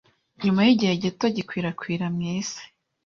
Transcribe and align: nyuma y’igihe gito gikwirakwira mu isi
nyuma 0.43 0.61
y’igihe 0.67 0.93
gito 1.03 1.25
gikwirakwira 1.35 2.05
mu 2.13 2.21
isi 2.35 2.63